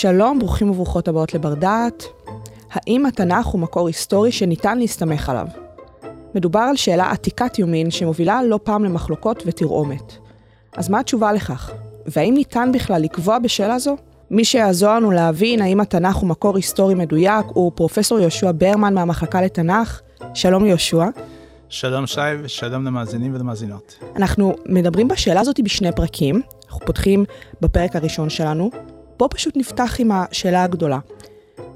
[0.00, 2.04] שלום, ברוכים וברוכות הבאות לבר דעת.
[2.72, 5.46] האם התנ"ך הוא מקור היסטורי שניתן להסתמך עליו?
[6.34, 10.12] מדובר על שאלה עתיקת יומין שמובילה לא פעם למחלוקות ותרעומת.
[10.76, 11.70] אז מה התשובה לכך?
[12.06, 13.96] והאם ניתן בכלל לקבוע בשאלה זו?
[14.30, 19.42] מי שיעזור לנו להבין האם התנ"ך הוא מקור היסטורי מדויק הוא פרופסור יהושע ברמן מהמחלקה
[19.42, 20.00] לתנ"ך.
[20.34, 21.04] שלום יהושע.
[21.68, 23.98] שלום שי ושלום למאזינים ולמאזינות.
[24.16, 26.40] אנחנו מדברים בשאלה הזאת בשני פרקים.
[26.66, 27.24] אנחנו פותחים
[27.60, 28.70] בפרק הראשון שלנו.
[29.18, 30.98] בוא פשוט נפתח עם השאלה הגדולה.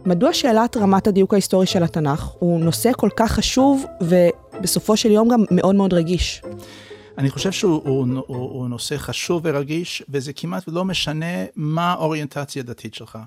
[0.06, 5.28] מדוע שאלת רמת הדיוק ההיסטורי של התנ"ך הוא נושא כל כך חשוב ובסופו של יום
[5.28, 6.42] גם מאוד מאוד רגיש?
[7.18, 12.62] אני חושב שהוא הוא, הוא, הוא נושא חשוב ורגיש, וזה כמעט לא משנה מה האוריינטציה
[12.62, 13.18] הדתית שלך.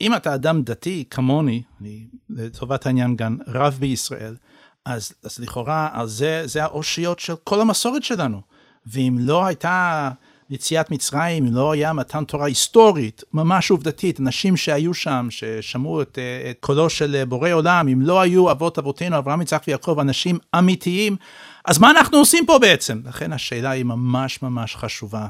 [0.00, 4.36] אם אתה אדם דתי כמוני, אני לטובת העניין גם רב בישראל,
[4.84, 8.40] אז, אז לכאורה אז זה, זה האושיות של כל המסורת שלנו.
[8.86, 10.10] ואם לא הייתה
[10.50, 16.18] יציאת מצרים, לא היה מתן תורה היסטורית, ממש עובדתית, אנשים שהיו שם, ששמעו את,
[16.50, 21.16] את קולו של בורא עולם, אם לא היו אבות אבותינו, אברהם, יצחק ויעקב, אנשים אמיתיים,
[21.64, 23.00] אז מה אנחנו עושים פה בעצם?
[23.04, 25.26] לכן השאלה היא ממש ממש חשובה.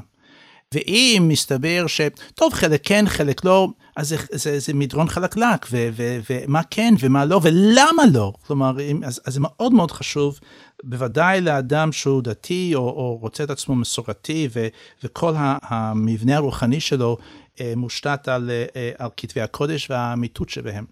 [0.73, 2.01] ואם מסתבר ש...
[2.35, 6.93] טוב, חלק כן, חלק לא, אז זה, זה, זה מדרון חלקלק, ו, ו, ומה כן
[6.99, 8.33] ומה לא, ולמה לא.
[8.47, 10.39] כלומר, אם, אז, אז זה מאוד מאוד חשוב,
[10.83, 14.67] בוודאי לאדם שהוא דתי, או, או רוצה את עצמו מסורתי, ו,
[15.03, 17.17] וכל המבנה הרוחני שלו
[17.61, 20.85] אה, מושתת על, אה, על כתבי הקודש והאמיתות שבהם.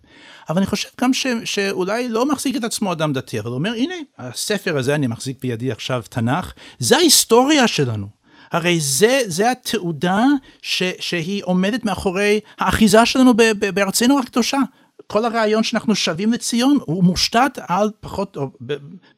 [0.50, 3.74] אבל אני חושב גם ש, שאולי לא מחזיק את עצמו אדם דתי, אבל הוא אומר,
[3.74, 8.15] הנה, הספר הזה, אני מחזיק בידי עכשיו תנ"ך, זה ההיסטוריה שלנו.
[8.52, 10.24] הרי זה, זה התעודה
[10.62, 14.60] ש, שהיא עומדת מאחורי האחיזה שלנו ב, ב, בארצנו הקדושה.
[15.08, 18.50] כל הרעיון שאנחנו שבים לציון הוא מושתת על פחות, או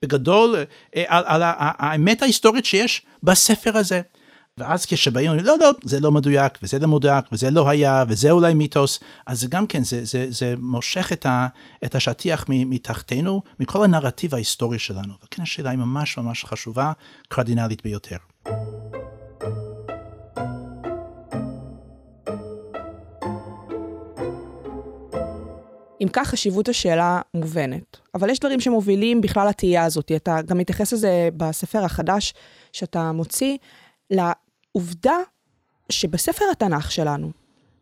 [0.02, 0.56] בגדול,
[0.96, 4.02] אה, על, על האמת ההיסטורית שיש בספר הזה.
[4.58, 8.54] ואז כשבאים, לא, לא, זה לא מדויק, וזה לא מדויק, וזה לא היה, וזה אולי
[8.54, 11.48] מיתוס, אז זה גם כן, זה, זה, זה מושך את, ה,
[11.86, 15.14] את השטיח מתחתנו, מכל הנרטיב ההיסטורי שלנו.
[15.26, 16.92] וכן השאלה היא ממש ממש חשובה,
[17.30, 18.18] קרדינלית ביותר.
[26.02, 27.98] אם כך, חשיבות השאלה מובנת.
[28.16, 30.12] אבל יש דברים שמובילים בכלל לתהייה הזאת.
[30.16, 32.34] אתה גם מתייחס לזה בספר החדש
[32.74, 33.58] שאתה מוציא,
[34.10, 35.18] לעובדה
[35.90, 37.32] שבספר התנ"ך שלנו,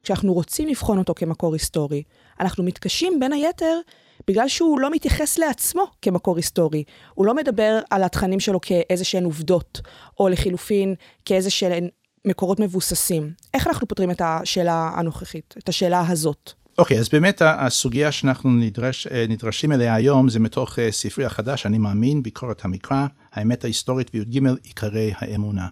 [0.04, 2.04] כשאנחנו רוצים לבחון אותו כמקור היסטורי,
[2.40, 3.80] אנחנו מתקשים בין היתר
[4.28, 6.84] בגלל שהוא לא מתייחס לעצמו כמקור היסטורי.
[7.14, 9.82] הוא לא מדבר על התכנים שלו כאיזה שהן עובדות,
[10.20, 11.90] או לחילופין כאיזה שהן
[12.26, 13.34] מקורות מבוססים.
[13.54, 16.54] איך אנחנו פותרים את השאלה הנוכחית, את השאלה הזאת?
[16.78, 21.26] אוקיי, okay, אז באמת הסוגיה שאנחנו נדרש, אה, נדרשים אליה היום זה מתוך אה, ספרי
[21.26, 25.68] החדש, אני מאמין, ביקורת המקרא, האמת ההיסטורית וי"ג עיקרי האמונה.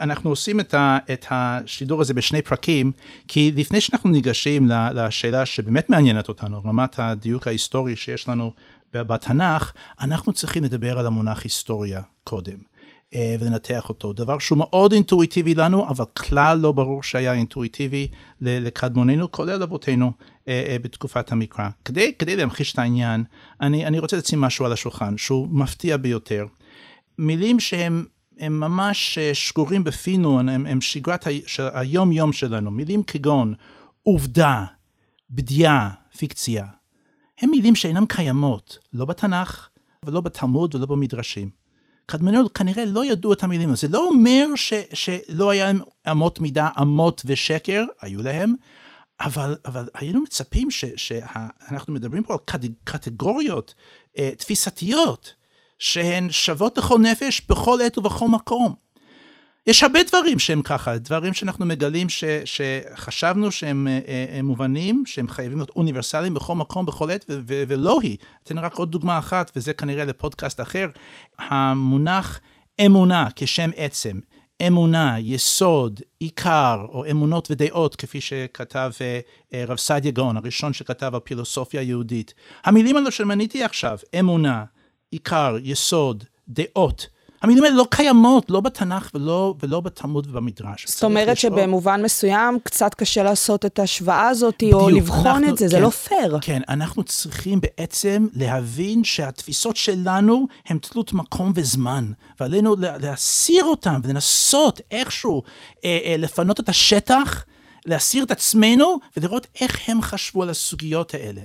[0.00, 2.92] אנחנו עושים את, ה, את השידור הזה בשני פרקים,
[3.28, 8.52] כי לפני שאנחנו ניגשים לשאלה שבאמת מעניינת אותנו, רמת הדיוק ההיסטורי שיש לנו
[8.94, 12.56] בתנ"ך, אנחנו צריכים לדבר על המונח היסטוריה קודם.
[13.14, 14.12] אה, ולנתח אותו.
[14.12, 18.08] דבר שהוא מאוד אינטואיטיבי לנו, אבל כלל לא ברור שהיה אינטואיטיבי
[18.40, 20.12] לקדמוננו, כולל אבותינו
[20.82, 21.68] בתקופת המקרא.
[21.84, 23.24] כדי, כדי להמחיש את העניין,
[23.60, 26.46] אני, אני רוצה לשים משהו על השולחן שהוא מפתיע ביותר.
[27.18, 28.04] מילים שהם
[28.38, 31.26] הם ממש שגורים בפינו, הם, הם שגרת
[31.58, 32.70] היום-יום שלנו.
[32.70, 33.54] מילים כגון
[34.02, 34.64] עובדה,
[35.30, 36.66] בדיה, פיקציה.
[37.40, 39.68] הם מילים שאינן קיימות, לא בתנ"ך
[40.04, 41.50] ולא בתלמוד ולא במדרשים.
[42.06, 43.76] קדמונות כנראה לא ידעו את המילים.
[43.76, 45.72] זה לא אומר ש, שלא היה
[46.10, 48.54] אמות מידה, אמות ושקר, היו להם,
[49.20, 53.74] אבל, אבל היינו מצפים שאנחנו מדברים פה על קטגוריות
[54.18, 55.34] אה, תפיסתיות,
[55.78, 58.74] שהן שוות לכל נפש בכל עת ובכל מקום.
[59.66, 65.28] יש הרבה דברים שהם ככה, דברים שאנחנו מגלים ש, שחשבנו שהם אה, אה, מובנים, שהם
[65.28, 68.16] חייבים להיות אוניברסליים בכל מקום, בכל עת, ו- ו- ולא היא.
[68.42, 70.88] אתן רק עוד דוגמה אחת, וזה כנראה לפודקאסט אחר.
[71.38, 72.40] המונח
[72.86, 74.18] אמונה כשם עצם,
[74.62, 81.20] אמונה, יסוד, עיקר, או אמונות ודעות, כפי שכתב uh, רב סעדיה גאון, הראשון שכתב על
[81.20, 82.34] פילוסופיה יהודית.
[82.64, 84.64] המילים האלו שמניתי עכשיו, אמונה,
[85.10, 87.06] עיקר, יסוד, דעות,
[87.42, 90.86] המילים האלה לא קיימות, לא בתנ"ך ולא, ולא בתלמוד ובמדרש.
[90.88, 91.36] זאת אומרת.
[91.36, 95.70] שבמובן מסוים קצת קשה לעשות את ההשוואה הזאת, בדיוק, או לבחון אנחנו, את זה, כן,
[95.70, 96.38] זה לא פייר.
[96.40, 104.80] כן, אנחנו צריכים בעצם להבין שהתפיסות שלנו הן תלות מקום וזמן, ועלינו להסיר אותן ולנסות
[104.90, 105.42] איכשהו
[105.84, 107.44] אה, אה, לפנות את השטח,
[107.86, 111.40] להסיר את עצמנו ולראות איך הם חשבו על הסוגיות האלה.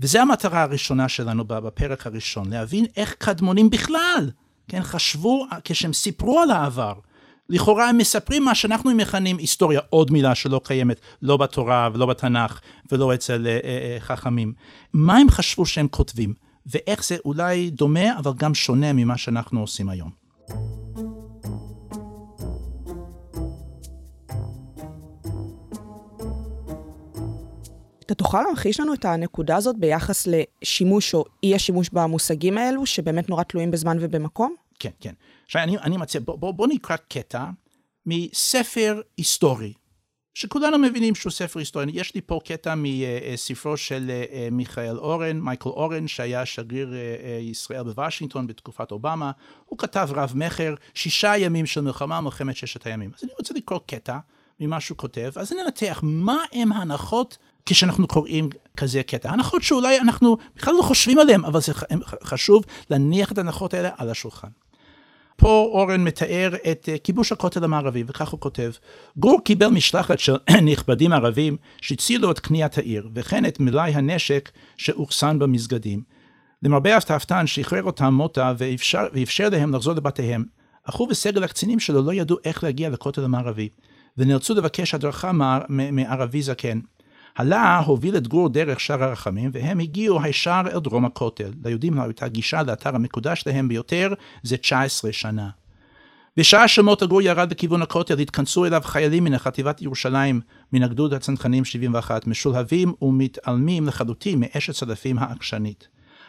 [0.00, 4.30] וזו המטרה הראשונה שלנו בפרק הראשון, להבין איך קדמונים בכלל
[4.70, 6.92] כן, חשבו, כשהם סיפרו על העבר,
[7.48, 12.60] לכאורה הם מספרים מה שאנחנו מכנים היסטוריה, עוד מילה שלא קיימת, לא בתורה ולא בתנ"ך
[12.92, 14.52] ולא אצל אה, אה, חכמים.
[14.92, 16.34] מה הם חשבו שהם כותבים,
[16.66, 20.10] ואיך זה אולי דומה אבל גם שונה ממה שאנחנו עושים היום.
[28.12, 33.28] אתה תוכל להמחיש לנו את הנקודה הזאת ביחס לשימוש או אי השימוש במושגים האלו, שבאמת
[33.28, 34.54] נורא תלויים בזמן ובמקום?
[34.78, 35.12] כן, כן.
[35.44, 37.44] עכשיו, אני, אני מציע, בוא, בוא, בוא נקרא קטע
[38.06, 39.72] מספר היסטורי,
[40.34, 41.86] שכולנו מבינים שהוא ספר היסטורי.
[41.92, 47.38] יש לי פה קטע מספרו של אה, מיכאל אורן, מייקל אורן, שהיה שגריר אה, אה,
[47.40, 49.30] ישראל בוושינגטון בתקופת אובמה.
[49.66, 53.10] הוא כתב רב מכר, שישה ימים של מלחמה, מלחמת ששת הימים.
[53.18, 54.18] אז אני רוצה לקרוא קטע
[54.60, 59.30] ממה שהוא כותב, אז ננתח מה הם ההנחות כשאנחנו קוראים כזה קטע.
[59.30, 61.72] הנחות שאולי אנחנו בכלל לא חושבים עליהן, אבל זה
[62.24, 64.48] חשוב להניח את ההנחות האלה על השולחן.
[65.40, 68.72] פה אורן מתאר את אה, כיבוש הכותל המערבי, וכך הוא כותב:
[69.16, 70.36] גור קיבל משלחת של
[70.70, 76.02] נכבדים ערבים שהצילו את קניית העיר, וכן את מלאי הנשק שאוחסן במסגדים.
[76.62, 80.44] למרבה הפתעתן שחרר אותם מוטה ואפשר, ואפשר להם לחזור לבתיהם.
[80.84, 83.68] אך הוא וסגל הקצינים שלו לא ידעו איך להגיע לכותל המערבי,
[84.18, 85.32] ונאלצו לבקש הדרכה
[85.68, 86.80] מערבי זקן.
[87.40, 91.52] הלה הוביל את גור דרך שער הרחמים, והם הגיעו הישר אל דרום הכותל.
[91.64, 95.48] ליהודים הייתה גישה לאתר המקודש להם ביותר זה 19 שנה.
[96.36, 100.40] בשעה שמות הגור ירד לכיוון הכותל, התכנסו אליו חיילים מן החטיבת ירושלים,
[100.72, 105.88] מן הגדוד הצנחנים 71, משולהבים ומתעלמים לחלוטין מאשת צדפים העקשנית.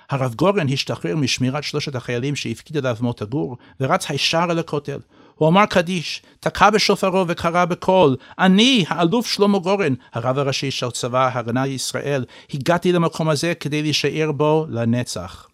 [0.09, 4.99] הרב גורן השתחרר משמירת שלושת החיילים שהפקיד עליו מות הגור, ורץ הישר אל הכותל.
[5.35, 11.27] הוא אמר קדיש, תקע בשופרו וקרא בקול, אני, האלוף שלמה גורן, הרב הראשי של צבא
[11.27, 15.47] ההגנה לישראל, הגעתי למקום הזה כדי להישאר בו לנצח.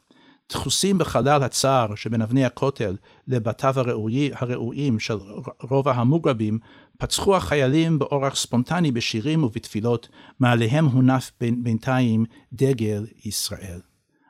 [0.50, 2.96] דחוסים בחלל הצער שבין אבני הכותל
[3.28, 5.18] לבתיו הראוי, הראויים של
[5.62, 6.60] רובע המוגרבים,
[6.98, 10.08] פצחו החיילים באורח ספונטני בשירים ובתפילות,
[10.40, 13.80] מעליהם הונף בינתיים דגל ישראל.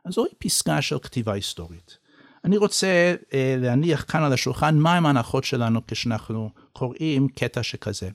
[0.06, 1.98] אז זוהי פסקה של כתיבה היסטורית.
[2.48, 8.10] אני רוצה אה, להניח כאן על השולחן מהם ההנחות שלנו כשאנחנו קוראים קטע שכזה.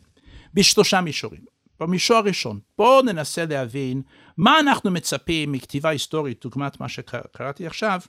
[0.54, 1.40] בשלושה מישורים.
[1.80, 4.02] במישור הראשון, בואו ננסה להבין
[4.36, 8.00] מה אנחנו מצפים מכתיבה היסטורית, דוגמת מה שקראתי עכשיו,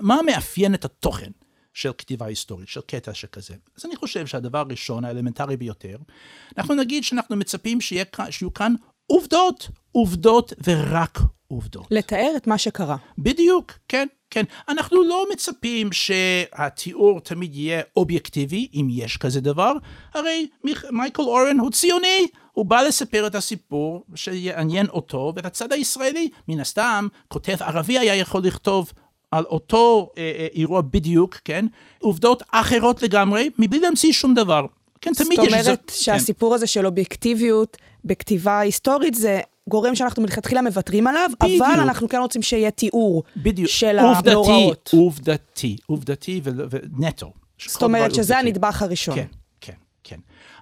[0.00, 1.30] מה מאפיין את התוכן
[1.72, 3.54] של כתיבה היסטורית, של קטע שכזה.
[3.78, 5.96] אז אני חושב שהדבר הראשון, האלמנטרי ביותר,
[6.58, 8.74] אנחנו נגיד שאנחנו מצפים שיהיה, שיהיו כאן
[9.06, 11.18] עובדות, עובדות ורק
[11.48, 11.86] עובדות.
[11.90, 12.96] לתאר את מה שקרה.
[13.18, 14.06] בדיוק, כן.
[14.30, 19.72] כן, אנחנו לא מצפים שהתיאור תמיד יהיה אובייקטיבי, אם יש כזה דבר,
[20.14, 20.46] הרי
[20.90, 26.60] מייקל אורן הוא ציוני, הוא בא לספר את הסיפור שיעניין אותו, ואת הצד הישראלי, מן
[26.60, 28.92] הסתם, כותב ערבי היה יכול לכתוב
[29.30, 31.66] על אותו אה, אה, אירוע בדיוק, כן,
[31.98, 34.66] עובדות אחרות לגמרי, מבלי להמציא שום דבר.
[35.04, 35.46] כן, תמיד יש...
[35.46, 36.54] זאת אומרת שהסיפור כן.
[36.54, 41.62] הזה של אובייקטיביות בכתיבה היסטורית זה גורם שאנחנו מלכתחילה מוותרים עליו, בדיוק.
[41.62, 43.68] אבל אנחנו כן רוצים שיהיה תיאור בדיוק.
[43.68, 44.90] של עובדתי, המאורעות.
[44.92, 47.32] עובדתי, עובדתי ונטו.
[47.68, 48.48] זאת אומרת שזה עובדתי.
[48.48, 49.14] הנדבך הראשון.
[49.14, 49.26] כן,
[49.60, 49.72] כן,
[50.04, 50.18] כן.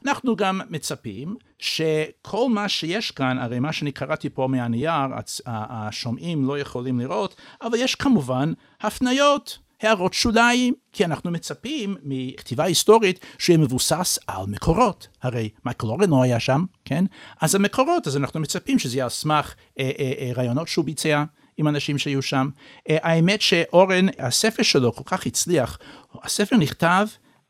[0.06, 5.14] אנחנו גם מצפים שכל מה שיש כאן, הרי מה שאני קראתי פה מהנייר,
[5.46, 9.58] השומעים לא יכולים לראות, אבל יש כמובן הפניות.
[9.84, 15.08] הערות שוליים, כי אנחנו מצפים מכתיבה היסטורית שיהיה מבוסס על מקורות.
[15.22, 17.04] הרי מייקל אורן לא היה שם, כן?
[17.40, 21.24] אז המקורות, אז אנחנו מצפים שזה יהיה על סמך אה, אה, אה, רעיונות שהוא ביצע.
[21.56, 22.48] עם אנשים שהיו שם.
[22.90, 25.78] אה, האמת שאורן, הספר שלו כל כך הצליח,
[26.22, 27.06] הספר נכתב,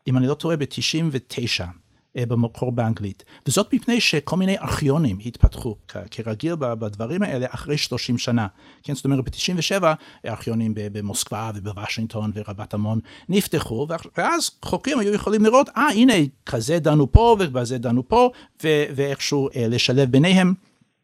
[0.08, 1.81] אם אני לא טועה, ב-99.
[2.16, 3.24] אה, במקור באנגלית.
[3.46, 5.76] וזאת מפני שכל מיני ארכיונים התפתחו,
[6.10, 8.46] כרגיל בדברים האלה, אחרי 30 שנה.
[8.82, 9.84] כן, זאת אומרת, ב-97
[10.26, 13.86] ארכיונים במוסקבה ובוושינגטון ורבת עמון נפתחו,
[14.18, 16.14] ואז חוקרים היו יכולים לראות, אה, ah, הנה,
[16.46, 18.30] כזה דנו פה ובזה דנו פה,
[18.64, 20.54] ואיכשהו אה, לשלב ביניהם.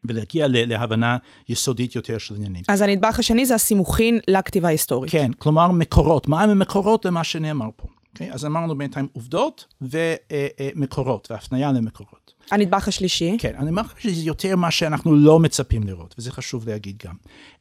[0.03, 1.17] ולהגיע להבנה
[1.49, 2.63] יסודית יותר של עניינים.
[2.67, 5.11] אז הנדבך השני זה הסימוכין לכתיבה ההיסטורית.
[5.11, 7.87] כן, כלומר מקורות, מה הם המקורות למה שנאמר פה.
[8.09, 8.33] Okay, אוקיי?
[8.33, 12.33] אז אמרנו בינתיים עובדות ומקורות, והפניה למקורות.
[12.51, 13.37] הנדבך השלישי?
[13.39, 17.15] כן, הנדבך השלישי זה יותר מה שאנחנו לא מצפים לראות, וזה חשוב להגיד גם.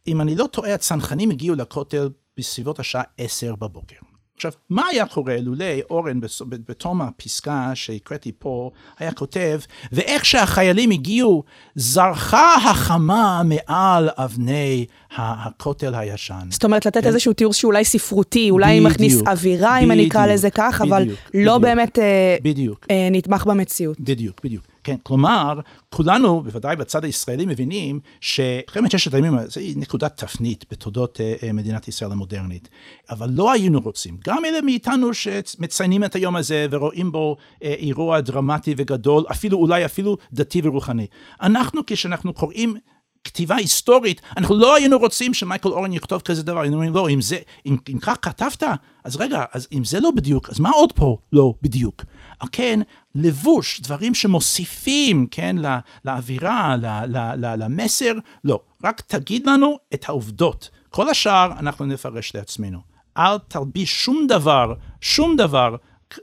[0.07, 3.97] אם אני לא טועה, הצנחנים הגיעו לכותל בסביבות השעה 10 בבוקר.
[4.39, 9.61] עכשיו, מה היה קורה לולא אורן בתום הפסקה שהקראתי פה, היה כותב,
[9.93, 11.43] ואיך שהחיילים הגיעו,
[11.75, 16.49] זרחה החמה מעל אבני הכותל הישן.
[16.51, 17.09] זאת אומרת, לתת כן?
[17.09, 21.03] איזשהו תיאור שאולי ספרותי, אולי בדיוק, מכניס אווירה, בדיוק, אם אני אקרא לזה כך, אבל
[21.03, 22.87] בדיוק, לא בדיוק, באמת אה, בדיוק.
[22.91, 24.01] אה, נתמך במציאות.
[24.01, 24.65] בדיוק, בדיוק.
[24.89, 31.53] כן, כלומר, כולנו, בוודאי בצד הישראלי, מבינים שמלחמת ששת הימים זה נקודת תפנית בתולדות uh,
[31.53, 32.69] מדינת ישראל המודרנית.
[33.11, 38.21] אבל לא היינו רוצים, גם אלה מאיתנו שמציינים את היום הזה ורואים בו uh, אירוע
[38.21, 41.07] דרמטי וגדול, אפילו אולי אפילו דתי ורוחני.
[41.43, 42.77] אנחנו, כשאנחנו קוראים
[43.25, 47.21] כתיבה היסטורית, אנחנו לא היינו רוצים שמייקל אורן יכתוב כזה דבר, היינו אומרים, לא, אם
[47.21, 48.63] זה, אם, אם כך כתבת,
[49.05, 52.05] אז רגע, אז אם זה לא בדיוק, אז מה עוד פה לא בדיוק?
[52.47, 52.81] כן,
[53.15, 55.71] לבוש, דברים שמוסיפים, כן, לא,
[56.05, 58.13] לאווירה, לא, לא, למסר,
[58.45, 60.71] לא, רק תגיד לנו את העובדות.
[60.91, 62.79] כל השאר אנחנו נפרש לעצמנו.
[63.17, 65.77] אל תלביש שום דבר, שום דבר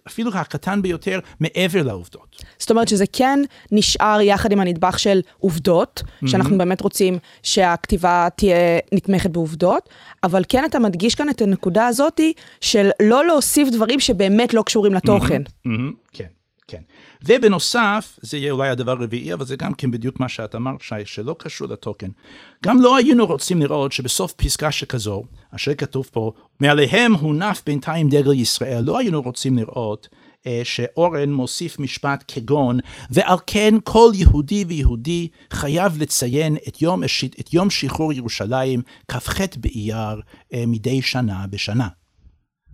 [0.07, 2.43] אפילו הקטן ביותר, מעבר לעובדות.
[2.59, 3.39] זאת אומרת שזה כן
[3.71, 6.27] נשאר יחד עם הנדבך של עובדות, mm-hmm.
[6.27, 8.57] שאנחנו באמת רוצים שהכתיבה תהיה
[8.91, 9.89] נתמכת בעובדות,
[10.23, 14.93] אבל כן אתה מדגיש כאן את הנקודה הזאתי של לא להוסיף דברים שבאמת לא קשורים
[14.93, 15.41] לתוכן.
[15.41, 15.67] Mm-hmm.
[15.69, 16.11] Mm-hmm.
[16.13, 16.25] כן.
[16.67, 16.81] כן.
[17.25, 20.95] ובנוסף, זה יהיה אולי הדבר הרביעי, אבל זה גם כן בדיוק מה שאת אמרת, שי,
[21.05, 22.09] שלא קשור לטוקן.
[22.65, 28.33] גם לא היינו רוצים לראות שבסוף פסקה שכזו, אשר כתוב פה, מעליהם הונף בינתיים דגל
[28.33, 30.07] ישראל, לא היינו רוצים לראות
[30.47, 32.79] אה, שאורן מוסיף משפט כגון,
[33.09, 37.03] ועל כן כל יהודי ויהודי חייב לציין את יום,
[37.39, 40.21] את יום שחרור ירושלים, כ"ח באייר,
[40.53, 41.87] אה, מדי שנה בשנה.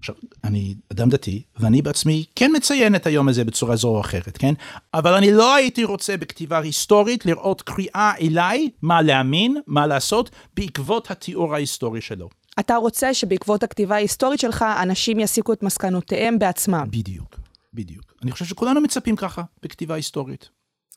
[0.01, 4.37] עכשיו, אני אדם דתי, ואני בעצמי כן מציין את היום הזה בצורה זו או אחרת,
[4.37, 4.53] כן?
[4.93, 11.11] אבל אני לא הייתי רוצה בכתיבה היסטורית לראות קריאה אליי מה להאמין, מה לעשות, בעקבות
[11.11, 12.29] התיאור ההיסטורי שלו.
[12.59, 16.87] אתה רוצה שבעקבות הכתיבה ההיסטורית שלך, אנשים יסיקו את מסקנותיהם בעצמם.
[16.91, 17.39] בדיוק,
[17.73, 18.13] בדיוק.
[18.23, 20.49] אני חושב שכולנו מצפים ככה בכתיבה היסטורית,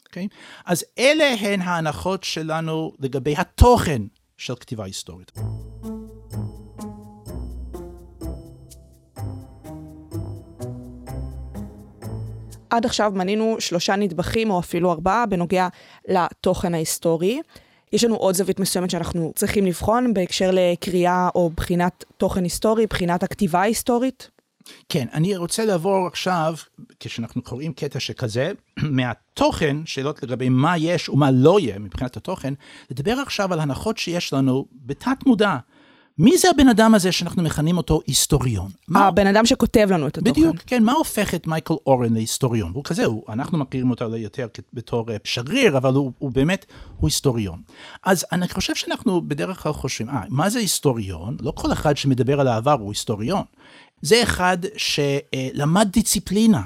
[0.07, 0.29] אוקיי?
[0.31, 0.37] Okay?
[0.65, 4.03] אז אלה הן ההנחות שלנו לגבי התוכן
[4.37, 5.33] של כתיבה היסטורית.
[12.77, 15.69] עד עכשיו מנינו שלושה נדבכים, או אפילו ארבעה, בנוגע
[16.09, 17.41] לתוכן ההיסטורי.
[17.93, 23.23] יש לנו עוד זווית מסוימת שאנחנו צריכים לבחון בהקשר לקריאה או בחינת תוכן היסטורי, בחינת
[23.23, 24.31] הכתיבה ההיסטורית?
[24.89, 26.55] כן, אני רוצה לעבור עכשיו,
[27.01, 28.53] כשאנחנו קוראים קטע שכזה,
[28.83, 32.55] מהתוכן, שאלות לגבי מה יש ומה לא יהיה מבחינת התוכן,
[32.91, 35.57] לדבר עכשיו על הנחות שיש לנו בתת מודע
[36.19, 38.71] מי זה הבן אדם הזה שאנחנו מכנים אותו היסטוריון?
[38.95, 40.31] הבן אדם שכותב לנו את התוכן.
[40.31, 42.73] בדיוק, כן, מה הופך את מייקל אורן להיסטוריון?
[42.75, 46.67] הוא כזה, הוא, אנחנו מכירים אותו יותר בתור אה, שגריר, אבל הוא, הוא באמת,
[46.97, 47.63] הוא היסטוריון.
[48.03, 51.37] אז אני חושב שאנחנו בדרך כלל חושבים, אה, מה זה היסטוריון?
[51.41, 53.45] לא כל אחד שמדבר על העבר הוא היסטוריון.
[54.03, 56.61] זה אחד שלמד דיציפלינה.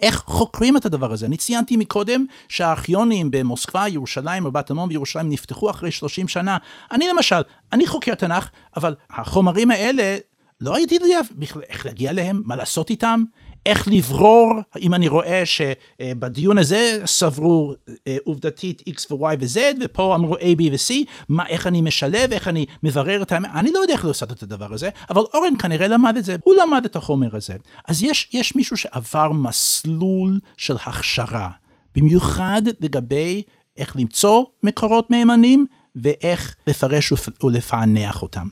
[0.00, 1.26] איך חוקרים את הדבר הזה?
[1.26, 6.56] אני ציינתי מקודם שהארכיונים במוסקבה, ירושלים, רבת עמון וירושלים נפתחו אחרי 30 שנה.
[6.92, 7.40] אני למשל,
[7.72, 10.16] אני חוקר תנ"ך, אבל החומרים האלה,
[10.60, 13.24] לא הייתי יודע בכלל איך להגיע אליהם, מה לעשות איתם,
[13.68, 17.74] איך לברור, אם אני רואה שבדיון הזה סברו
[18.06, 20.94] אה, עובדתית X ו-Y ו-Z, ופה אמרו A, B ו-C,
[21.28, 24.42] מה, איך אני משלב, איך אני מברר את האמת, אני לא יודע איך לעשות את
[24.42, 27.54] הדבר הזה, אבל אורן כנראה למד את זה, הוא למד את החומר הזה.
[27.88, 31.50] אז יש, יש מישהו שעבר מסלול של הכשרה,
[31.96, 33.42] במיוחד לגבי
[33.76, 35.66] איך למצוא מקורות מהימנים,
[36.02, 38.48] ואיך לפרש ולפענח אותם.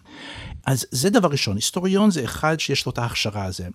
[0.67, 3.69] אז זה דבר ראשון, היסטוריון זה אחד שיש לו את ההכשרה הזה.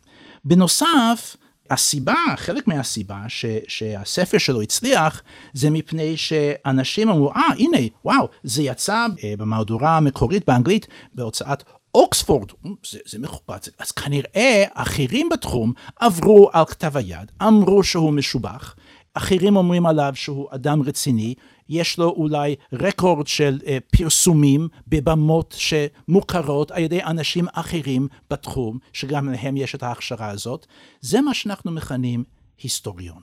[0.45, 1.35] בנוסף,
[1.69, 5.21] הסיבה, חלק מהסיבה ש, שהספר שלו הצליח,
[5.53, 11.63] זה מפני שאנשים אמרו, אה, ah, הנה, וואו, זה יצא אה, במהדורה המקורית באנגלית בהוצאת
[11.95, 12.51] אוקספורד,
[12.89, 18.75] זה, זה מכובד, אז כנראה אחרים בתחום עברו על כתב היד, אמרו שהוא משובח,
[19.13, 21.33] אחרים אומרים עליו שהוא אדם רציני,
[21.69, 29.29] יש לו אולי רקורד של uh, פרסומים בבמות שמוכרות על ידי אנשים אחרים בתחום, שגם
[29.29, 30.65] להם יש את ההכשרה הזאת.
[31.01, 32.23] זה מה שאנחנו מכנים
[32.57, 33.21] היסטוריון.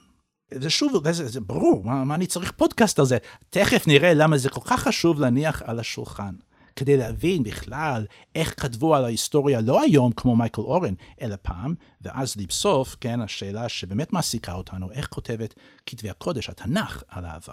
[0.55, 3.19] זה שוב, זה, זה ברור, מה, מה אני צריך פודקאסט על זה?
[3.51, 6.35] תכף נראה למה זה כל כך חשוב להניח על השולחן.
[6.79, 12.37] כדי להבין בכלל איך כתבו על ההיסטוריה לא היום כמו מייקל אורן, אלא פעם, ואז
[12.37, 15.55] לבסוף, כן, השאלה שבאמת מעסיקה אותנו, איך כותבת
[15.87, 17.53] כתבי הקודש, התנ"ך, על העבר.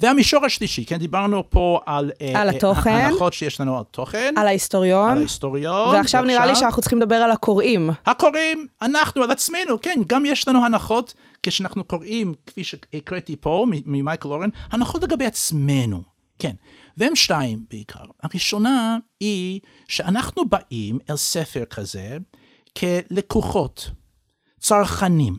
[0.00, 2.10] והמישור השלישי, כן, דיברנו פה על...
[2.20, 2.90] אה, על uh, התוכן.
[2.90, 4.34] הנחות שיש לנו על תוכן.
[4.36, 5.10] על ההיסטוריון.
[5.10, 5.94] על ההיסטוריון.
[5.94, 7.90] ועכשיו נראה לי שאנחנו צריכים לדבר על הקוראים.
[8.06, 14.28] הקוראים, אנחנו, על עצמנו, כן, גם יש לנו הנחות כשאנחנו קוראים, כפי שהקראתי פה ממייקל
[14.28, 16.02] אורן, הנחות לגבי עצמנו.
[16.40, 16.54] כן,
[16.96, 18.04] והם שתיים בעיקר.
[18.22, 22.18] הראשונה היא שאנחנו באים אל ספר כזה
[22.78, 23.90] כלקוחות,
[24.60, 25.36] צרכנים.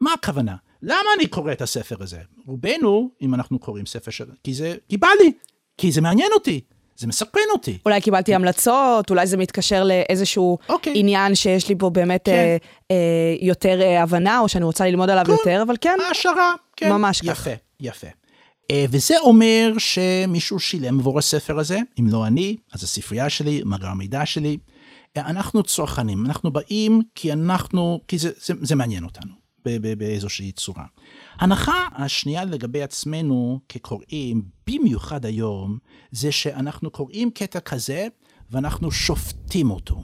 [0.00, 0.56] מה הכוונה?
[0.82, 2.18] למה אני קורא את הספר הזה?
[2.46, 4.24] רובנו, אם אנחנו קוראים ספר של...
[4.44, 4.74] כי זה...
[4.88, 5.32] כי בא לי,
[5.78, 6.60] כי זה מעניין אותי.
[6.96, 7.78] זה מסקרן אותי.
[7.86, 10.72] אולי קיבלתי המלצות, אולי זה מתקשר לאיזשהו okay.
[10.72, 10.92] אוקיי.
[10.96, 12.32] עניין שיש לי בו באמת כן.
[12.32, 12.56] אה,
[12.90, 12.96] אה,
[13.40, 15.32] יותר אה, הבנה, או שאני רוצה ללמוד עליו כן.
[15.32, 15.98] יותר, אבל כן.
[16.08, 16.92] העשרה, כן.
[16.92, 17.34] ממש יפה.
[17.34, 17.48] כך.
[17.80, 18.06] יפה.
[18.06, 18.12] אה,
[18.72, 24.26] וזה אומר שמישהו שילם עבור הספר הזה, אם לא אני, אז הספרייה שלי, מאגר המידע
[24.26, 24.58] שלי.
[25.16, 29.32] אה, אנחנו צרכנים, אנחנו באים כי אנחנו, כי זה, זה, זה מעניין אותנו
[29.98, 30.84] באיזושהי צורה.
[31.38, 35.78] הנחה השנייה לגבי עצמנו כקוראים, במיוחד היום,
[36.10, 38.06] זה שאנחנו קוראים קטע כזה
[38.50, 40.02] ואנחנו שופטים אותו.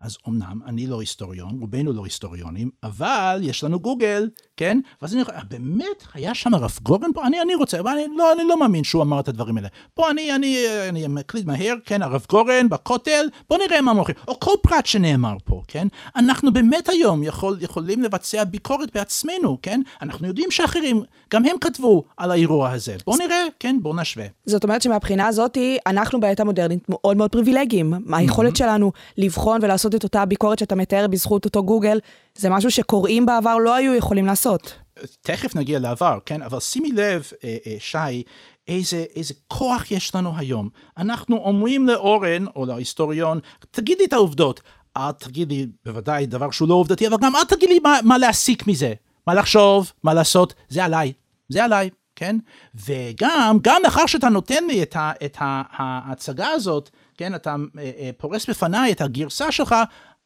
[0.00, 4.80] אז אמנם אני לא היסטוריון, רובנו לא היסטוריונים, אבל יש לנו גוגל, כן?
[5.02, 7.26] ואז אני אומר, באמת, היה שם הרב גורן פה?
[7.26, 9.68] אני, אני רוצה, אבל אני לא, אני לא מאמין שהוא אמר את הדברים האלה.
[9.94, 14.16] פה אני, אני, אני מקליד מהר, כן, הרב גורן בכותל, בוא נראה מה מוכרים.
[14.28, 15.88] או כל פרט שנאמר פה, כן?
[16.16, 19.80] אנחנו באמת היום יכול, יכולים לבצע ביקורת בעצמנו, כן?
[20.02, 21.02] אנחנו יודעים שאחרים,
[21.32, 22.96] גם הם כתבו על האירוע הזה.
[23.06, 24.26] בוא נראה, כן, בוא נשווה.
[24.46, 27.92] זאת אומרת שמבחינה הזאת, אנחנו בעת המודרנית מאוד מאוד פריבילגיים.
[28.12, 28.58] היכולת mm-hmm.
[28.58, 32.00] שלנו לבחון ולעשות את אותה ביקורת שאתה מתאר בזכות אותו גוגל,
[32.34, 34.74] זה משהו שקוראים בעבר לא היו יכולים לעשות.
[35.20, 36.42] תכף נגיע לעבר, כן?
[36.42, 38.22] אבל שימי לב, אה, אה, שי,
[38.68, 40.68] איזה, איזה כוח יש לנו היום.
[40.98, 43.40] אנחנו אומרים לאורן, או להיסטוריון,
[43.70, 44.60] תגיד לי את העובדות.
[44.96, 48.18] אל תגיד לי, בוודאי, דבר שהוא לא עובדתי, אבל גם אל תגיד לי מה, מה
[48.18, 48.94] להסיק מזה.
[49.26, 51.12] מה לחשוב, מה לעשות, זה עליי.
[51.48, 52.36] זה עליי, כן?
[52.74, 58.50] וגם, גם לאחר שאתה נותן לי את, ה, את ההצגה הזאת, כן, אתה אה, פורס
[58.50, 59.74] בפניי את הגרסה שלך,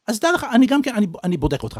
[0.07, 1.79] אז דע לך, אני גם כן, אני, אני בודק אותך.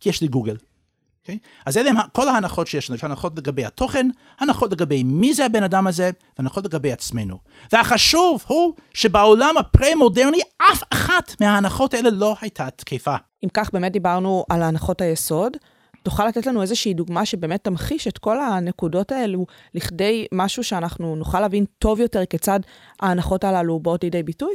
[0.00, 0.56] כי יש לי גוגל.
[0.56, 0.74] Okay?
[1.22, 1.38] אוקיי?
[1.66, 5.46] אז אלה הם כל ההנחות שיש לנו, יש הנחות לגבי התוכן, הנחות לגבי מי זה
[5.46, 7.38] הבן אדם הזה, והנחות לגבי עצמנו.
[7.72, 10.40] והחשוב הוא שבעולם הפרה-מודרני
[10.72, 13.16] אף אחת מההנחות האלה לא הייתה תקפה.
[13.44, 15.56] אם כך באמת דיברנו על הנחות היסוד,
[16.04, 21.40] תוכל לתת לנו איזושהי דוגמה שבאמת תמחיש את כל הנקודות האלו לכדי משהו שאנחנו נוכל
[21.40, 22.60] להבין טוב יותר כיצד
[23.00, 24.54] ההנחות הללו באות לידי ביטוי?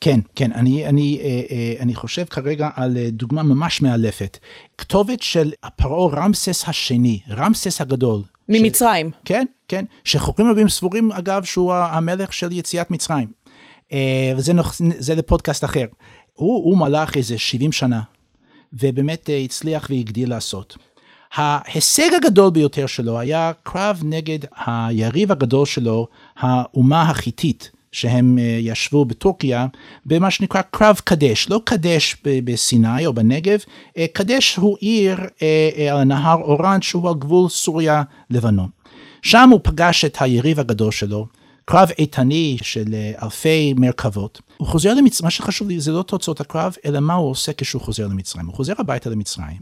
[0.00, 4.38] כן, כן, אני, אני, אה, אה, אני חושב כרגע על אה, דוגמה ממש מאלפת.
[4.78, 8.22] כתובת של הפרעה רמסס השני, רמסס הגדול.
[8.48, 9.10] ממצרים.
[9.10, 9.18] ש...
[9.24, 13.28] כן, כן, שחוקרים רבים סבורים אגב שהוא המלך של יציאת מצרים.
[14.36, 14.80] וזה נוח,
[15.16, 15.86] לפודקאסט אחר.
[16.32, 18.00] הוא, הוא מלך איזה 70 שנה,
[18.72, 20.76] ובאמת הצליח והגדיל לעשות.
[21.34, 27.70] ההישג הגדול ביותר שלו היה קרב נגד היריב הגדול שלו, האומה החיתית.
[27.92, 29.66] שהם אה, ישבו בטורקיה
[30.06, 33.58] במה שנקרא קרב קדש, לא קדש בסיני או בנגב,
[33.96, 38.68] אה, קדש הוא עיר אה, על הנהר אורנט שהוא על גבול סוריה לבנון.
[39.22, 41.26] שם הוא פגש את היריב הגדול שלו,
[41.64, 44.40] קרב איתני של אלפי מרכבות.
[44.56, 47.82] הוא חוזר למצרים, מה שחשוב לי זה לא תוצאות הקרב, אלא מה הוא עושה כשהוא
[47.82, 48.46] חוזר למצרים.
[48.46, 49.58] הוא חוזר הביתה למצרים,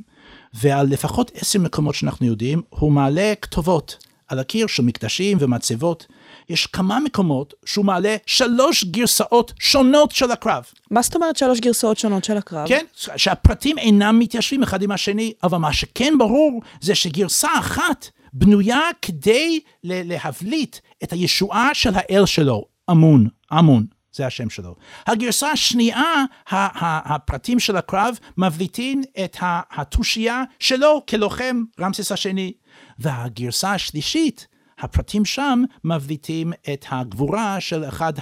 [0.54, 3.96] ועל לפחות עשר מקומות שאנחנו יודעים, הוא מעלה כתובות
[4.28, 6.06] על הקיר של מקדשים ומצבות.
[6.48, 10.64] יש כמה מקומות שהוא מעלה שלוש גרסאות שונות של הקרב.
[10.90, 12.68] מה זאת אומרת שלוש גרסאות שונות של הקרב?
[12.68, 12.84] כן,
[13.16, 19.60] שהפרטים אינם מתיישבים אחד עם השני, אבל מה שכן ברור זה שגרסה אחת בנויה כדי
[19.84, 23.86] להבליט את הישועה של האל שלו, אמון, אמון.
[24.12, 24.74] זה השם שלו.
[25.06, 29.36] הגרסה השנייה, הפרטים של הקרב מבליטים את
[29.70, 32.52] התושייה שלו כלוחם רמסס השני.
[32.98, 34.46] והגרסה השלישית
[34.78, 38.12] הפרטים שם מבליטים את הגבורה של אחד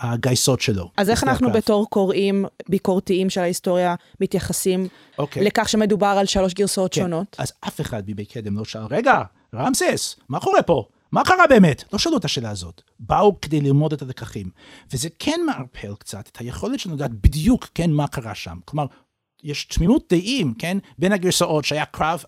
[0.00, 0.90] הגייסות שלו.
[0.96, 1.58] אז איך אנחנו הקרב.
[1.58, 5.18] בתור קוראים ביקורתיים של ההיסטוריה מתייחסים okay.
[5.18, 5.44] אוקיי.
[5.44, 7.00] לכך שמדובר על שלוש גרסאות כן.
[7.00, 7.36] שונות?
[7.38, 9.22] אז אף אחד מבית קדם לא שאל, רגע,
[9.54, 10.84] רמסס, מה קורה פה?
[11.12, 11.84] מה קרה באמת?
[11.92, 12.82] לא שאלו את השאלה הזאת.
[12.98, 14.50] באו כדי ללמוד את הלקחים.
[14.92, 18.58] וזה כן מערפל קצת את היכולת שלנו לדעת בדיוק כן מה קרה שם.
[18.64, 18.86] כלומר,
[19.42, 22.24] יש תמימות דעים, כן, בין הגרסאות שהיה קרב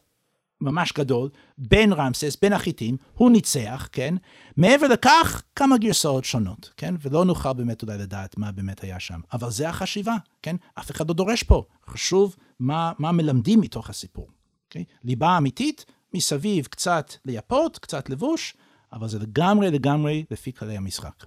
[0.61, 4.15] ממש גדול בין רמסס, בין החיטים, הוא ניצח, כן?
[4.57, 6.95] מעבר לכך, כמה גרסאות שונות, כן?
[7.01, 9.21] ולא נוכל באמת אולי לדעת מה באמת היה שם.
[9.33, 10.57] אבל זה החשיבה, כן?
[10.79, 11.65] אף אחד לא דורש פה.
[11.87, 14.29] חשוב מה, מה מלמדים מתוך הסיפור,
[14.67, 14.85] אוקיי?
[15.05, 18.55] ליבה אמיתית, מסביב קצת לייפות, קצת לבוש,
[18.92, 21.25] אבל זה לגמרי לגמרי לפי כללי המשחק.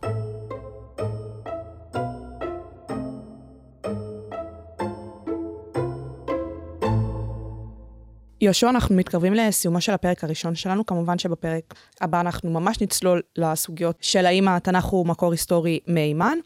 [8.42, 13.98] יהושע, אנחנו מתקרבים לסיומו של הפרק הראשון שלנו, כמובן שבפרק הבא אנחנו ממש נצלול לסוגיות
[14.02, 16.38] של האם התנ"ך הוא מקור היסטורי מהימן.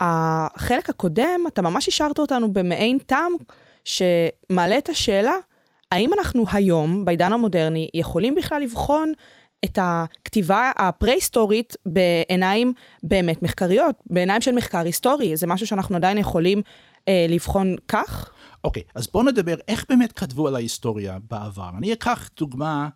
[0.00, 3.32] החלק הקודם, אתה ממש השארת אותנו במעין טעם
[3.84, 5.34] שמעלה את השאלה,
[5.92, 9.12] האם אנחנו היום, בעידן המודרני, יכולים בכלל לבחון
[9.64, 12.72] את הכתיבה הפרה-היסטורית בעיניים
[13.02, 15.36] באמת מחקריות, בעיניים של מחקר היסטורי?
[15.36, 16.62] זה משהו שאנחנו עדיין יכולים
[17.08, 18.30] אה, לבחון כך?
[18.64, 21.70] אוקיי, okay, אז בואו נדבר איך באמת כתבו על ההיסטוריה בעבר.
[21.78, 22.88] אני אקח דוגמה,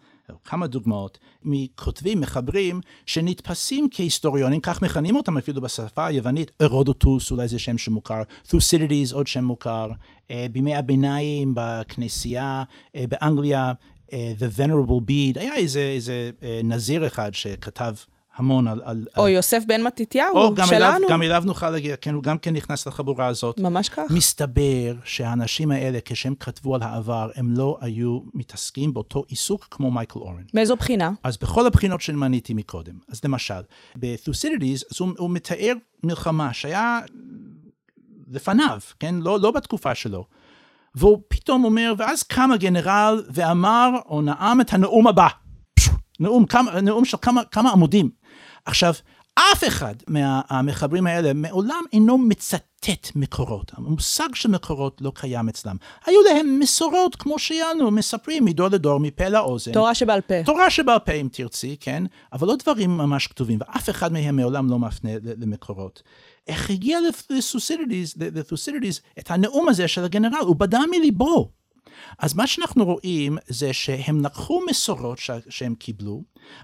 [0.44, 7.58] כמה דוגמאות, מכותבים, מחברים, שנתפסים כהיסטוריונים, כך מכנים אותם אפילו בשפה היוונית, הרודוטוס, אולי זה
[7.58, 13.72] שם שמוכר, תוסידידיס, עוד שם מוכר, uh, בימי הביניים, בכנסייה, uh, באנגליה,
[14.10, 16.30] The Venerable Bede, היה איזה, איזה
[16.64, 17.94] נזיר אחד שכתב
[18.36, 18.82] המון על...
[18.84, 19.30] על או על...
[19.30, 20.96] יוסף בן מתתיהו, או, גם שלנו.
[20.96, 23.60] אליו, גם אליו נוכל להגיע, כן, הוא גם כן נכנס לחבורה הזאת.
[23.60, 24.02] ממש כך.
[24.10, 30.18] מסתבר שהאנשים האלה, כשהם כתבו על העבר, הם לא היו מתעסקים באותו עיסוק כמו מייקל
[30.18, 30.42] אורן.
[30.54, 31.10] מאיזו בחינה?
[31.22, 33.60] אז בכל הבחינות שמניתי מקודם, אז למשל,
[33.96, 37.00] בת'וסידידיס, הוא, הוא מתאר מלחמה שהיה
[38.30, 39.14] לפניו, כן?
[39.14, 40.24] לא, לא בתקופה שלו.
[40.94, 45.28] והוא פתאום אומר, ואז קם הגנרל ואמר, או נאם את הנאום הבא.
[46.20, 48.10] נאום, כמה, נאום של כמה, כמה עמודים.
[48.66, 48.94] עכשיו,
[49.34, 53.72] אף אחד מהמחברים האלה מעולם אינו מצטט מקורות.
[53.76, 55.76] המושג של מקורות לא קיים אצלם.
[56.06, 59.72] היו להם מסורות, כמו שיענו, מספרים מדור לדור, מפה לאוזן.
[59.72, 60.34] תורה שבעל פה.
[60.44, 62.04] תורה שבעל פה, אם תרצי, כן?
[62.32, 66.02] אבל לא דברים ממש כתובים, ואף אחד מהם מעולם לא מפנה למקורות.
[66.46, 66.98] איך הגיע
[68.18, 70.40] לת'וסידידיס את הנאום הזה של הגנרל?
[70.40, 71.61] הוא בדה מליבו.
[72.18, 76.22] אז מה שאנחנו רואים זה שהם לקחו מסורות ש- שהם קיבלו,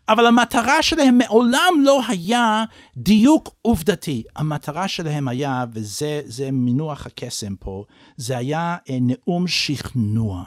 [0.09, 2.65] אבל המטרה שלהם מעולם לא היה
[2.97, 4.23] דיוק עובדתי.
[4.37, 7.85] המטרה שלהם היה, וזה מינוח הקסם פה,
[8.17, 10.45] זה היה אה, נאום שכנוע.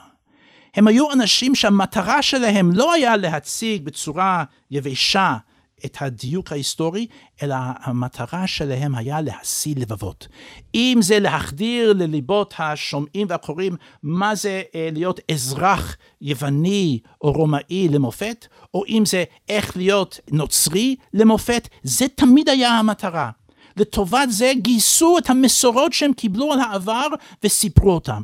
[0.76, 5.38] הם היו אנשים שהמטרה שלהם לא היה להציג בצורה יבשה
[5.86, 7.08] את הדיוק ההיסטורי,
[7.44, 10.28] אלא המטרה שלהם היה להשיא לבבות.
[10.76, 18.48] אם זה להחדיר לליבות השומעים והקוראים מה זה אה, להיות אזרח יווני או רומאי למופת,
[18.74, 23.30] או אם זה איך להיות נוצרי למופת, זה תמיד היה המטרה.
[23.78, 27.08] לטובת זה גייסו את המסורות שהם קיבלו על העבר
[27.44, 28.24] וסיפרו אותם.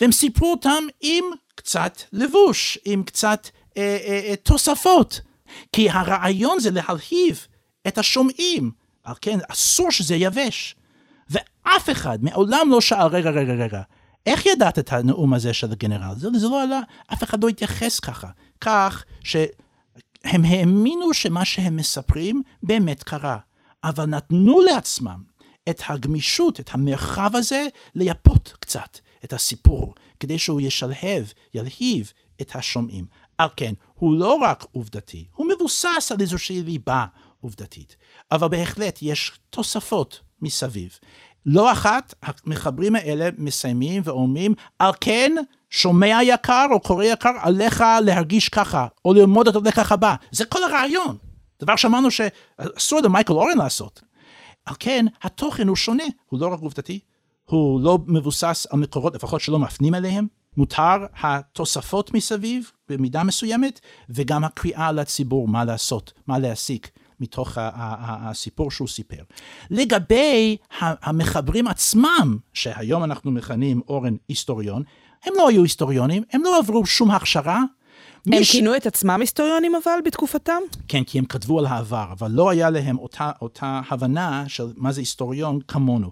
[0.00, 5.20] והם סיפרו אותם עם קצת לבוש, עם קצת אה, אה, אה, תוספות.
[5.72, 7.46] כי הרעיון זה להלהיב
[7.88, 8.70] את השומעים,
[9.04, 10.76] על כן אסור שזה יבש.
[11.30, 13.82] ואף אחד מעולם לא שאל, רגע, רגע, רגע,
[14.26, 16.14] איך ידעת את הנאום הזה של הגנרל?
[16.16, 16.80] זה, זה לא עלה,
[17.12, 18.28] אף אחד לא התייחס ככה.
[18.60, 23.38] כך שהם האמינו שמה שהם מספרים באמת קרה,
[23.84, 25.22] אבל נתנו לעצמם
[25.68, 33.04] את הגמישות, את המרחב הזה, לייפות קצת את הסיפור, כדי שהוא ישלהב, ילהיב את השומעים.
[33.42, 37.04] על כן, הוא לא רק עובדתי, הוא מבוסס על איזושהי ליבה
[37.40, 37.96] עובדתית,
[38.32, 40.98] אבל בהחלט יש תוספות מסביב.
[41.46, 45.32] לא אחת המחברים האלה מסיימים ואומרים, על כן,
[45.70, 50.14] שומע יקר או קורא יקר, עליך להרגיש ככה, או ללמוד את הלקח הבא.
[50.30, 51.16] זה כל הרעיון.
[51.60, 54.02] דבר שאמרנו שאסור למייקל אורן לעשות.
[54.66, 57.00] על כן, התוכן הוא שונה, הוא לא רק עובדתי,
[57.44, 60.26] הוא לא מבוסס על מקורות, לפחות שלא מפנים אליהם,
[60.56, 68.88] מותר התוספות מסביב במידה מסוימת, וגם הקריאה לציבור מה לעשות, מה להסיק מתוך הסיפור שהוא
[68.88, 69.22] סיפר.
[69.70, 74.82] לגבי המחברים עצמם, שהיום אנחנו מכנים אורן היסטוריון,
[75.24, 77.56] הם לא היו היסטוריונים, הם לא עברו שום הכשרה.
[77.56, 77.66] הם
[78.26, 78.52] מיש...
[78.52, 80.60] כינו את עצמם היסטוריונים אבל בתקופתם?
[80.88, 84.92] כן, כי הם כתבו על העבר, אבל לא היה להם אותה, אותה הבנה של מה
[84.92, 86.10] זה היסטוריון כמונו.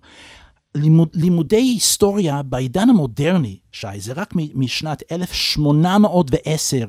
[0.74, 6.86] לימוד, לימודי היסטוריה בעידן המודרני, שי, זה רק משנת 1810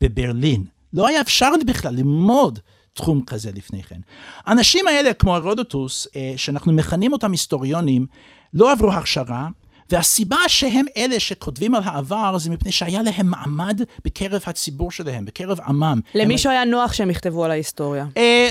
[0.00, 0.64] בברלין.
[0.92, 2.58] לא היה אפשר בכלל ללמוד
[2.92, 4.00] תחום כזה לפני כן.
[4.44, 8.06] האנשים האלה, כמו הרודוטוס, אה, שאנחנו מכנים אותם היסטוריונים,
[8.54, 9.48] לא עברו הכשרה,
[9.90, 15.60] והסיבה שהם אלה שכותבים על העבר זה מפני שהיה להם מעמד בקרב הציבור שלהם, בקרב
[15.60, 16.00] עמם.
[16.14, 16.56] למישהו הם...
[16.56, 18.06] היה נוח שהם יכתבו על ההיסטוריה.
[18.16, 18.50] אה,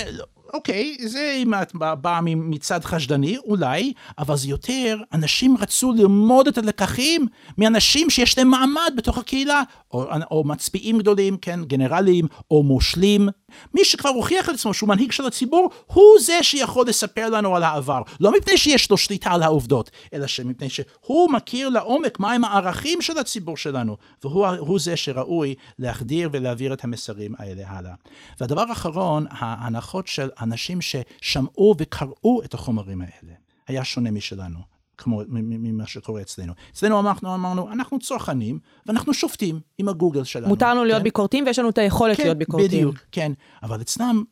[0.54, 6.58] אוקיי, זה אם את באה מצד חשדני, אולי, אבל זה יותר, אנשים רצו ללמוד את
[6.58, 7.26] הלקחים
[7.58, 13.28] מאנשים שיש להם מעמד בתוך הקהילה, או, או מצביעים גדולים, כן, גנרלים, או מושלים.
[13.74, 17.62] מי שכבר הוכיח את עצמו שהוא מנהיג של הציבור, הוא זה שיכול לספר לנו על
[17.62, 18.02] העבר.
[18.20, 23.18] לא מפני שיש לו שליטה על העובדות, אלא שמפני שהוא מכיר לעומק מהם הערכים של
[23.18, 27.94] הציבור שלנו, והוא זה שראוי להחדיר ולהעביר את המסרים האלה הלאה.
[28.40, 33.32] והדבר האחרון, ההנחות של אנשים ששמעו וקראו את החומרים האלה,
[33.68, 34.75] היה שונה משלנו.
[34.98, 36.52] כמו ממה שקורה אצלנו.
[36.72, 40.48] אצלנו אנחנו אמרנו, אנחנו צרכנים ואנחנו שופטים עם הגוגל שלנו.
[40.48, 40.86] מותר לנו כן?
[40.86, 42.70] להיות ביקורתיים ויש לנו את היכולת כן, להיות ביקורתיים.
[42.70, 43.32] בדיוק, כן.
[43.62, 44.24] אבל אצלם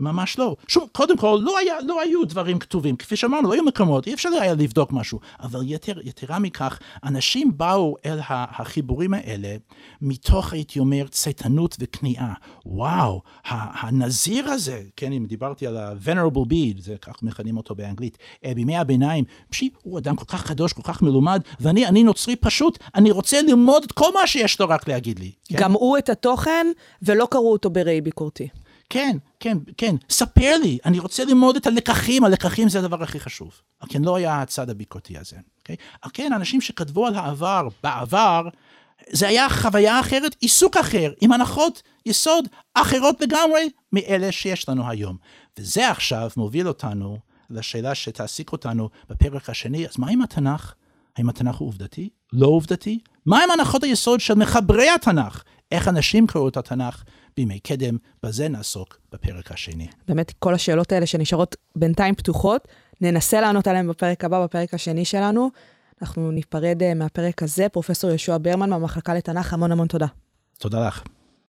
[0.00, 0.56] ממש לא.
[0.68, 2.96] שום, קודם כל, לא, היה, לא היו דברים כתובים.
[2.96, 5.20] כפי שאמרנו, לא היו מקומות, אי אפשר היה לבדוק משהו.
[5.40, 9.56] אבל יתר, יתרה מכך, אנשים באו אל החיבורים האלה
[10.02, 12.34] מתוך, הייתי אומר, צייתנות וכניעה.
[12.66, 18.18] וואו, הנזיר הזה, כן, אם דיברתי על ה-venerable bead, זה כך מכנים אותו באנגלית,
[18.54, 22.78] בימי הביניים, פשוט הוא אדם כל כך קדוש, כל כך מלומד, ואני אני נוצרי פשוט,
[22.94, 25.30] אני רוצה ללמוד את כל מה שיש לו רק להגיד לי.
[25.48, 25.58] כן?
[25.58, 26.66] גמעו את התוכן
[27.02, 28.48] ולא קראו אותו בראי ביקורתי.
[28.90, 33.60] כן, כן, כן, ספר לי, אני רוצה ללמוד את הלקחים, הלקחים זה הדבר הכי חשוב.
[33.88, 35.76] כן, לא היה הצד הביקורתי הזה, אוקיי?
[36.12, 38.48] כן, אנשים שכתבו על העבר, בעבר,
[39.10, 45.16] זה היה חוויה אחרת, עיסוק אחר, עם הנחות יסוד אחרות לגמרי מאלה שיש לנו היום.
[45.58, 47.18] וזה עכשיו מוביל אותנו
[47.50, 50.74] לשאלה שתעסיק אותנו בפרק השני, אז מה עם התנ"ך?
[51.16, 52.08] האם התנ"ך הוא עובדתי?
[52.32, 52.98] לא עובדתי?
[53.26, 55.42] מה עם הנחות היסוד של מחברי התנ"ך?
[55.72, 57.04] איך אנשים קראו את התנ"ך
[57.38, 57.96] בימי קדם?
[58.22, 59.88] בזה נעסוק בפרק השני.
[60.08, 62.68] באמת, כל השאלות האלה שנשארות בינתיים פתוחות,
[63.00, 65.50] ננסה לענות עליהן בפרק הבא, בפרק השני שלנו.
[66.02, 67.68] אנחנו ניפרד אה, מהפרק הזה.
[67.68, 70.06] פרופסור יהושע ברמן מהמחלקה לתנ"ך, המון המון תודה.
[70.58, 71.02] תודה לך.